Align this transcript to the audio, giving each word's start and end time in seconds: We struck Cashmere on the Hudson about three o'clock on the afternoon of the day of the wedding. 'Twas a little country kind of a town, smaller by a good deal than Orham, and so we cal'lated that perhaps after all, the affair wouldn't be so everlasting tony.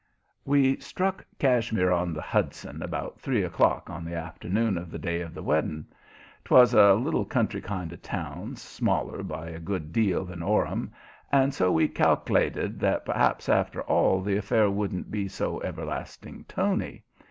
We 0.45 0.77
struck 0.77 1.23
Cashmere 1.37 1.91
on 1.91 2.11
the 2.11 2.23
Hudson 2.23 2.81
about 2.81 3.21
three 3.21 3.43
o'clock 3.43 3.87
on 3.87 4.03
the 4.03 4.15
afternoon 4.15 4.75
of 4.75 4.89
the 4.89 4.97
day 4.97 5.21
of 5.21 5.35
the 5.35 5.43
wedding. 5.43 5.85
'Twas 6.43 6.73
a 6.73 6.95
little 6.95 7.23
country 7.23 7.61
kind 7.61 7.93
of 7.93 7.99
a 7.99 8.01
town, 8.01 8.55
smaller 8.55 9.21
by 9.21 9.49
a 9.49 9.59
good 9.59 9.93
deal 9.93 10.25
than 10.25 10.41
Orham, 10.41 10.91
and 11.31 11.53
so 11.53 11.71
we 11.71 11.87
cal'lated 11.87 12.79
that 12.79 13.05
perhaps 13.05 13.47
after 13.47 13.83
all, 13.83 14.23
the 14.23 14.37
affair 14.37 14.71
wouldn't 14.71 15.11
be 15.11 15.27
so 15.27 15.61
everlasting 15.61 16.45
tony. 16.45 17.03